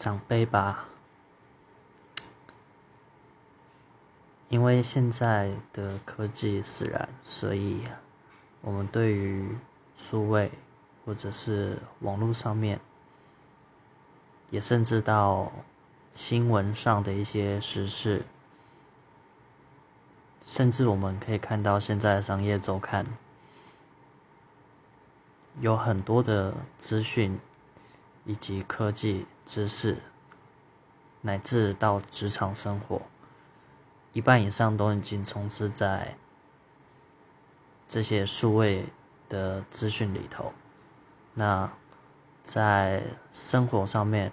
[0.00, 0.86] 长辈吧，
[4.48, 7.82] 因为现在的科技使然，所以
[8.62, 9.58] 我们对于
[9.98, 10.50] 数位
[11.04, 12.80] 或者是网络上面，
[14.48, 15.52] 也甚至到
[16.14, 18.22] 新闻上的一些时事，
[20.46, 23.04] 甚至我们可以看到现在的商业周刊。
[25.60, 27.38] 有很多的资讯，
[28.24, 29.96] 以及科技知识，
[31.20, 33.02] 乃至到职场生活，
[34.12, 36.16] 一半以上都已经充斥在
[37.88, 38.86] 这些数位
[39.28, 40.52] 的资讯里头。
[41.34, 41.70] 那
[42.42, 43.02] 在
[43.32, 44.32] 生活上面，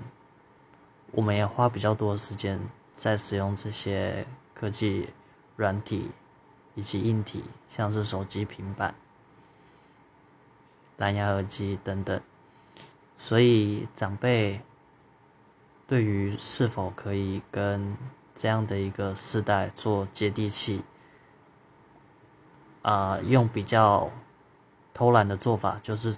[1.12, 2.60] 我们也花比较多的时间
[2.96, 5.10] 在使用这些科技
[5.56, 6.12] 软体
[6.76, 8.94] 以及硬体，像是手机、平板。
[10.98, 12.20] 蓝牙耳机等等，
[13.18, 14.62] 所以长辈
[15.88, 17.98] 对于是否可以跟
[18.36, 20.84] 这样的一个世代做接地气，
[22.82, 24.10] 啊，用比较
[24.94, 26.16] 偷懒的做法，就是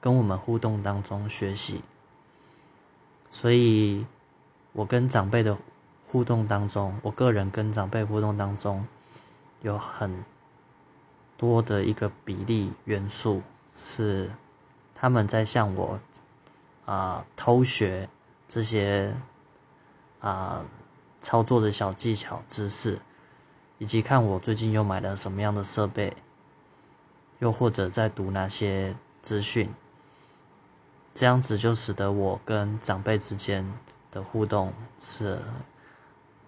[0.00, 1.82] 跟我们互动当中学习。
[3.30, 4.06] 所以，
[4.72, 5.56] 我跟长辈的
[6.06, 8.86] 互动当中，我个人跟长辈互动当中，
[9.62, 10.24] 有很
[11.36, 13.42] 多的一个比例元素。
[13.80, 14.28] 是
[14.92, 16.00] 他们在向我
[16.88, 18.08] 啊偷学
[18.48, 19.14] 这些
[20.20, 20.64] 啊
[21.20, 22.98] 操作的小技巧知识，
[23.76, 26.16] 以及看我最近又买了什么样的设备，
[27.40, 29.70] 又或者在读哪些资讯，
[31.12, 33.70] 这样子就使得我跟长辈之间
[34.10, 35.38] 的互动是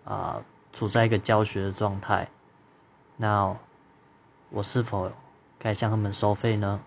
[0.07, 2.27] 啊处在一个教学的状态。
[3.19, 3.55] 那
[4.49, 5.13] 我是否
[5.59, 6.81] 该向他们收费呢？